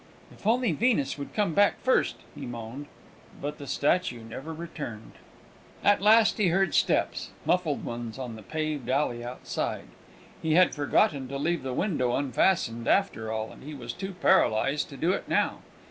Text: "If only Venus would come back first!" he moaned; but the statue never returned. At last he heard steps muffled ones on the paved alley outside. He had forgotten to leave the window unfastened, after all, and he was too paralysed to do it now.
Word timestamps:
"If 0.31 0.47
only 0.47 0.71
Venus 0.71 1.19
would 1.19 1.31
come 1.35 1.53
back 1.53 1.79
first!" 1.79 2.15
he 2.33 2.47
moaned; 2.47 2.87
but 3.39 3.59
the 3.59 3.67
statue 3.67 4.23
never 4.23 4.51
returned. 4.51 5.11
At 5.83 6.01
last 6.01 6.39
he 6.39 6.47
heard 6.47 6.73
steps 6.73 7.29
muffled 7.45 7.85
ones 7.85 8.17
on 8.17 8.35
the 8.35 8.41
paved 8.41 8.89
alley 8.89 9.23
outside. 9.23 9.85
He 10.41 10.55
had 10.55 10.73
forgotten 10.73 11.27
to 11.27 11.37
leave 11.37 11.61
the 11.61 11.75
window 11.75 12.15
unfastened, 12.15 12.87
after 12.87 13.31
all, 13.31 13.51
and 13.51 13.63
he 13.63 13.75
was 13.75 13.93
too 13.93 14.13
paralysed 14.13 14.89
to 14.89 14.97
do 14.97 15.11
it 15.11 15.27
now. 15.29 15.59